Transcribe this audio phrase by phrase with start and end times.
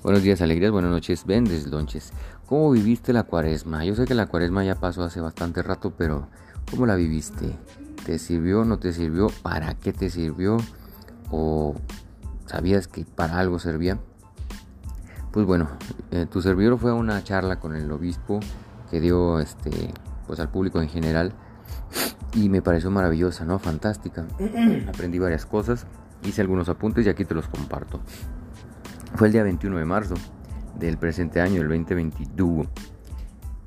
[0.00, 2.12] Buenos días, alegrías, buenas noches, vendes, lonches.
[2.46, 3.84] ¿Cómo viviste la cuaresma?
[3.84, 6.28] Yo sé que la cuaresma ya pasó hace bastante rato, pero
[6.70, 7.58] ¿cómo la viviste?
[8.06, 9.26] ¿Te sirvió, no te sirvió?
[9.42, 10.58] ¿Para qué te sirvió?
[11.32, 11.74] ¿O
[12.46, 13.98] sabías que para algo servía?
[15.32, 15.68] Pues bueno,
[16.12, 18.38] eh, tu servidor fue una charla con el obispo
[18.92, 19.92] que dio este,
[20.28, 21.32] pues al público en general
[22.34, 23.58] y me pareció maravillosa, ¿no?
[23.58, 24.26] Fantástica.
[24.88, 25.86] Aprendí varias cosas,
[26.22, 28.00] hice algunos apuntes y aquí te los comparto.
[29.14, 30.14] Fue el día 21 de marzo
[30.78, 32.66] del presente año, el 2022.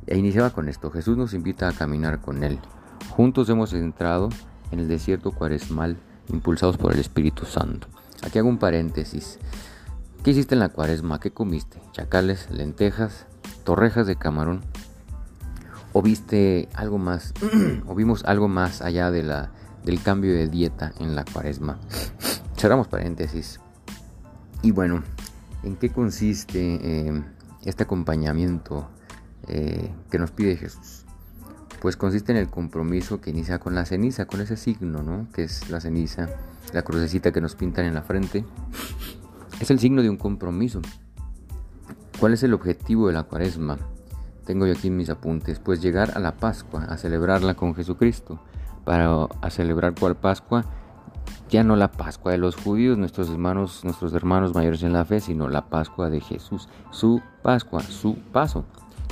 [0.07, 2.59] E iniciaba con esto, Jesús nos invita a caminar con Él.
[3.09, 4.29] Juntos hemos entrado
[4.71, 5.97] en el desierto cuaresmal,
[6.29, 7.87] impulsados por el Espíritu Santo.
[8.23, 9.39] Aquí hago un paréntesis.
[10.23, 11.19] ¿Qué hiciste en la cuaresma?
[11.19, 11.81] ¿Qué comiste?
[11.91, 13.25] ¿Chacales, lentejas,
[13.63, 14.61] torrejas de camarón?
[15.91, 17.33] ¿O viste algo más?
[17.87, 19.51] ¿O vimos algo más allá de la,
[19.83, 21.79] del cambio de dieta en la cuaresma?
[22.57, 23.59] Cerramos paréntesis.
[24.61, 25.03] Y bueno,
[25.63, 27.23] ¿En qué consiste eh,
[27.63, 28.89] este acompañamiento
[29.47, 31.05] eh, que nos pide Jesús?
[31.81, 35.27] Pues consiste en el compromiso que inicia con la ceniza, con ese signo, ¿no?
[35.31, 36.29] Que es la ceniza,
[36.73, 38.43] la crucecita que nos pintan en la frente.
[39.59, 40.81] Es el signo de un compromiso.
[42.19, 43.77] ¿Cuál es el objetivo de la cuaresma?
[44.45, 45.59] Tengo yo aquí mis apuntes.
[45.59, 48.39] Pues llegar a la Pascua, a celebrarla con Jesucristo.
[48.83, 50.65] Para celebrar cuál Pascua,
[51.49, 55.19] ya no la Pascua de los judíos, nuestros hermanos, nuestros hermanos mayores en la fe,
[55.19, 58.65] sino la Pascua de Jesús, su Pascua, su paso,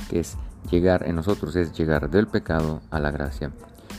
[0.08, 0.36] que es
[0.70, 3.52] llegar en nosotros, es llegar del pecado a la gracia.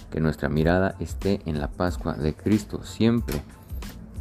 [0.09, 3.41] Que nuestra mirada esté en la Pascua de Cristo siempre.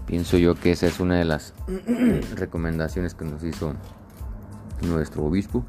[0.07, 1.55] Pienso yo que esa es una de las
[2.37, 3.75] recomendaciones que nos hizo
[4.83, 5.65] nuestro obispo,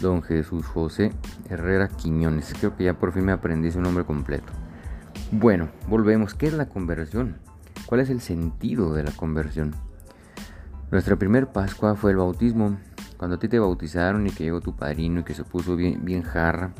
[0.00, 1.12] don Jesús José
[1.48, 2.54] Herrera Quiñones.
[2.58, 4.52] Creo que ya por fin me aprendí su nombre completo.
[5.32, 6.34] Bueno, volvemos.
[6.34, 7.36] ¿Qué es la conversión?
[7.90, 9.74] ¿Cuál es el sentido de la conversión?
[10.92, 12.78] Nuestra primer Pascua fue el bautismo.
[13.16, 16.22] Cuando a ti te bautizaron y que llegó tu padrino y que se puso bien,
[16.22, 16.72] jarra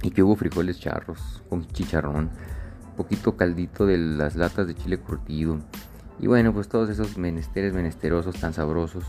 [0.00, 2.30] y que hubo frijoles charros con chicharrón,
[2.96, 5.58] poquito caldito de las latas de chile curtido
[6.20, 9.02] y bueno, pues todos esos menesteres menesterosos tan sabrosos.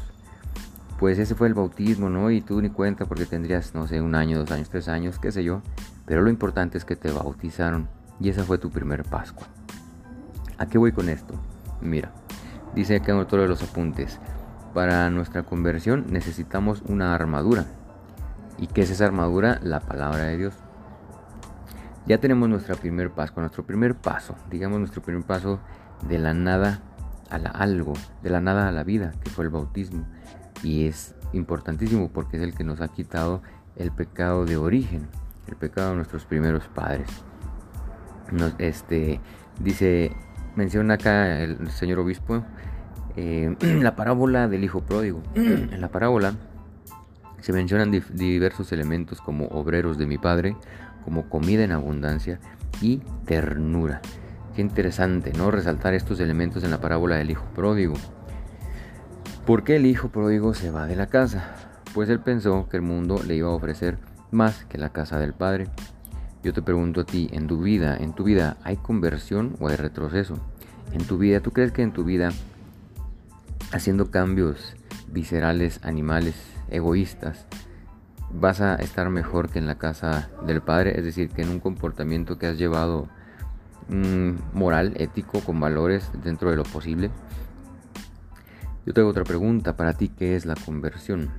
[0.98, 2.32] Pues ese fue el bautismo, ¿no?
[2.32, 5.32] Y tú ni cuenta porque tendrías, no sé, un año, dos años, tres años, qué
[5.32, 5.62] sé yo.
[6.08, 7.88] Pero lo importante es que te bautizaron
[8.20, 9.46] y esa fue tu primer Pascua.
[10.64, 11.34] ¿A qué voy con esto?
[11.82, 12.14] Mira,
[12.74, 14.18] dice acá en otro de los apuntes,
[14.74, 17.66] para nuestra conversión necesitamos una armadura.
[18.58, 19.60] ¿Y qué es esa armadura?
[19.62, 20.54] La palabra de Dios.
[22.06, 25.60] Ya tenemos nuestra primer paso, nuestro primer paso, digamos nuestro primer paso
[26.08, 26.80] de la nada
[27.30, 27.92] a la algo,
[28.22, 30.06] de la nada a la vida, que fue el bautismo.
[30.64, 33.42] Y es importantísimo porque es el que nos ha quitado
[33.76, 35.10] el pecado de origen,
[35.48, 37.10] el pecado de nuestros primeros padres.
[38.60, 39.20] este,
[39.60, 40.16] dice
[40.56, 42.44] menciona acá el señor obispo
[43.16, 45.22] eh, la parábola del hijo pródigo.
[45.36, 46.34] en la parábola
[47.42, 50.56] se mencionan diversos elementos como obreros de mi padre,
[51.04, 52.40] como comida en abundancia
[52.82, 54.02] y ternura.
[54.56, 55.52] Qué interesante, ¿no?
[55.52, 57.96] Resaltar estos elementos en la parábola del hijo pródigo.
[59.46, 61.56] ¿Por qué el hijo pródigo se va de la casa?
[61.94, 63.98] Pues él pensó que el mundo le iba a ofrecer
[64.32, 65.68] más que la casa del padre.
[66.44, 69.78] Yo te pregunto a ti, en tu vida, en tu vida, ¿hay conversión o hay
[69.78, 70.36] retroceso?
[70.92, 72.32] En tu vida, ¿tú crees que en tu vida,
[73.72, 74.76] haciendo cambios
[75.08, 76.36] viscerales, animales,
[76.70, 77.46] egoístas,
[78.30, 81.00] vas a estar mejor que en la casa del Padre?
[81.00, 83.08] Es decir, que en un comportamiento que has llevado
[83.88, 87.10] mm, moral, ético, con valores dentro de lo posible.
[88.86, 91.30] Yo tengo otra pregunta para ti, ¿qué es la conversión?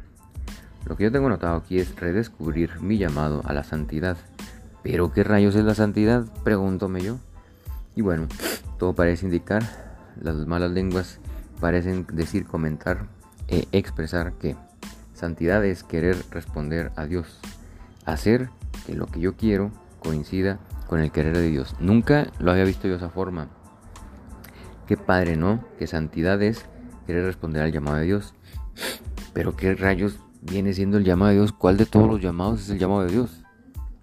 [0.87, 4.17] Lo que yo tengo notado aquí es redescubrir mi llamado a la santidad.
[4.85, 6.27] ¿Pero qué rayos es la santidad?
[6.45, 7.17] Pregúntome yo.
[7.97, 8.29] Y bueno,
[8.79, 9.63] todo parece indicar,
[10.21, 11.19] las malas lenguas
[11.59, 13.07] parecen decir, comentar
[13.49, 14.57] e expresar que
[15.15, 17.41] santidad es querer responder a Dios,
[18.05, 18.51] hacer
[18.87, 21.75] que lo que yo quiero coincida con el querer de Dios.
[21.81, 23.49] Nunca lo había visto yo de esa forma.
[24.87, 25.65] Qué padre, ¿no?
[25.79, 26.67] Que santidad es
[27.07, 28.35] querer responder al llamado de Dios.
[29.33, 31.53] Pero qué rayos viene siendo el llamado de Dios?
[31.53, 33.43] ¿Cuál de todos los llamados es el llamado de Dios?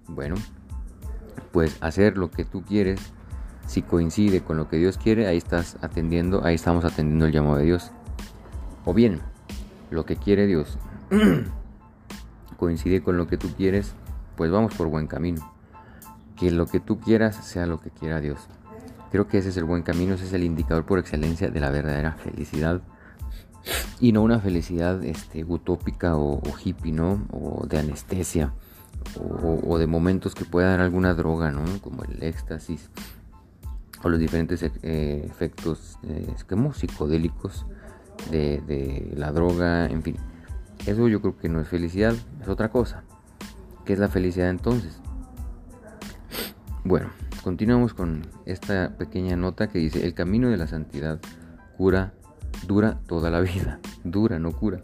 [0.08, 0.36] Bueno,
[1.52, 3.00] pues hacer lo que tú quieres,
[3.68, 7.58] si coincide con lo que Dios quiere, ahí estás atendiendo, ahí estamos atendiendo el llamado
[7.58, 7.92] de Dios.
[8.86, 9.22] O bien,
[9.90, 10.78] lo que quiere Dios
[12.58, 13.94] coincide con lo que tú quieres,
[14.36, 15.54] pues vamos por buen camino.
[16.36, 18.48] Que lo que tú quieras sea lo que quiera Dios.
[19.12, 21.70] Creo que ese es el buen camino, ese es el indicador por excelencia de la
[21.70, 22.82] verdadera felicidad.
[24.00, 27.28] Y no una felicidad este, utópica o, hippie, ¿no?
[27.32, 28.54] O de anestesia
[29.20, 31.64] o, de momentos que pueda dar alguna droga, ¿no?
[31.82, 32.90] Como el éxtasis
[34.04, 36.34] o los diferentes eh, efectos eh,
[36.74, 37.66] psicodélicos
[38.30, 40.18] de, la droga, en fin.
[40.86, 43.04] Eso yo creo que no es felicidad, es otra cosa.
[43.86, 45.00] ¿Qué es la felicidad entonces?
[46.84, 47.10] Bueno,
[47.44, 51.20] continuamos con esta pequeña nota que dice, el camino de la santidad
[51.78, 52.14] cura,
[52.68, 54.82] dura toda la vida, dura, no cura.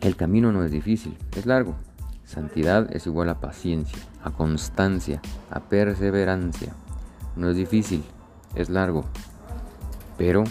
[0.00, 1.74] El camino no es difícil, es largo.
[2.28, 6.74] Santidad es igual a paciencia, a constancia, a perseverancia.
[7.36, 8.04] No es difícil,
[8.54, 9.06] es largo.
[10.18, 10.44] Pero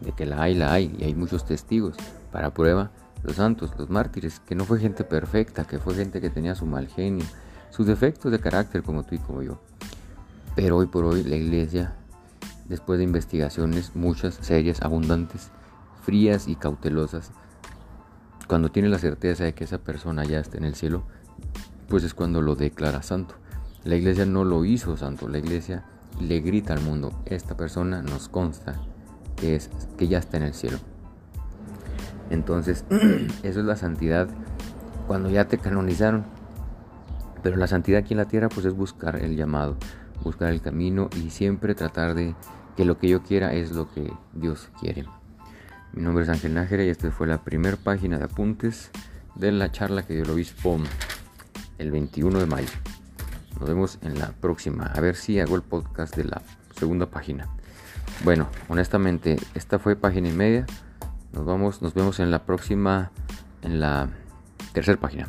[0.00, 1.94] de que la hay, la hay, y hay muchos testigos.
[2.32, 2.90] Para prueba,
[3.22, 6.64] los santos, los mártires, que no fue gente perfecta, que fue gente que tenía su
[6.64, 7.26] mal genio,
[7.68, 9.60] sus defectos de carácter como tú y como yo.
[10.56, 11.96] Pero hoy por hoy la iglesia,
[12.64, 15.50] después de investigaciones, muchas, serias, abundantes,
[16.02, 17.30] frías y cautelosas,
[18.50, 21.04] cuando tiene la certeza de que esa persona ya está en el cielo,
[21.88, 23.36] pues es cuando lo declara santo.
[23.84, 25.84] La iglesia no lo hizo santo, la iglesia
[26.20, 28.74] le grita al mundo, esta persona nos consta
[29.36, 30.78] que, es, que ya está en el cielo.
[32.28, 32.84] Entonces,
[33.44, 34.26] eso es la santidad
[35.06, 36.24] cuando ya te canonizaron.
[37.44, 39.76] Pero la santidad aquí en la tierra pues es buscar el llamado,
[40.24, 42.34] buscar el camino y siempre tratar de
[42.76, 45.06] que lo que yo quiera es lo que Dios quiere.
[45.92, 48.90] Mi nombre es Ángel Nájera y esta fue la primera página de apuntes
[49.34, 50.78] de la charla que dio el obispo
[51.78, 52.68] el 21 de mayo.
[53.58, 54.86] Nos vemos en la próxima.
[54.86, 56.42] A ver si hago el podcast de la
[56.78, 57.48] segunda página.
[58.24, 60.64] Bueno, honestamente, esta fue página y media.
[61.32, 63.10] Nos vamos, nos vemos en la próxima,
[63.62, 64.08] en la
[64.72, 65.26] tercera página.